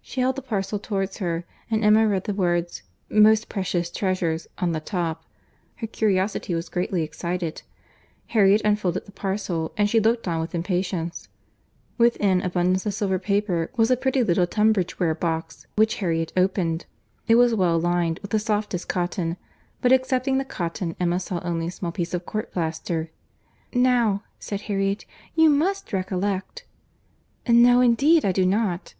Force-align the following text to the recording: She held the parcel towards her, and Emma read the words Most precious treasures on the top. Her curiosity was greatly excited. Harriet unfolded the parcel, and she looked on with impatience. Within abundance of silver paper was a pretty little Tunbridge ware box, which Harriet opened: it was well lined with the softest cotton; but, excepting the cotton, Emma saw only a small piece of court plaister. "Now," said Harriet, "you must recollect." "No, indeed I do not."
She 0.00 0.20
held 0.20 0.36
the 0.36 0.42
parcel 0.42 0.78
towards 0.78 1.16
her, 1.16 1.44
and 1.72 1.84
Emma 1.84 2.06
read 2.06 2.22
the 2.22 2.32
words 2.32 2.84
Most 3.08 3.48
precious 3.48 3.90
treasures 3.90 4.46
on 4.58 4.70
the 4.70 4.78
top. 4.78 5.24
Her 5.78 5.88
curiosity 5.88 6.54
was 6.54 6.68
greatly 6.68 7.02
excited. 7.02 7.62
Harriet 8.28 8.62
unfolded 8.64 9.06
the 9.06 9.10
parcel, 9.10 9.72
and 9.76 9.90
she 9.90 9.98
looked 9.98 10.28
on 10.28 10.40
with 10.40 10.54
impatience. 10.54 11.28
Within 11.98 12.40
abundance 12.40 12.86
of 12.86 12.94
silver 12.94 13.18
paper 13.18 13.72
was 13.76 13.90
a 13.90 13.96
pretty 13.96 14.22
little 14.22 14.46
Tunbridge 14.46 15.00
ware 15.00 15.16
box, 15.16 15.66
which 15.74 15.96
Harriet 15.96 16.32
opened: 16.36 16.86
it 17.26 17.34
was 17.34 17.52
well 17.52 17.76
lined 17.76 18.20
with 18.22 18.30
the 18.30 18.38
softest 18.38 18.86
cotton; 18.88 19.36
but, 19.82 19.90
excepting 19.90 20.38
the 20.38 20.44
cotton, 20.44 20.94
Emma 21.00 21.18
saw 21.18 21.40
only 21.42 21.66
a 21.66 21.70
small 21.72 21.90
piece 21.90 22.14
of 22.14 22.24
court 22.24 22.52
plaister. 22.52 23.10
"Now," 23.72 24.22
said 24.38 24.60
Harriet, 24.70 25.06
"you 25.34 25.50
must 25.50 25.92
recollect." 25.92 26.66
"No, 27.48 27.80
indeed 27.80 28.24
I 28.24 28.30
do 28.30 28.46
not." 28.46 28.94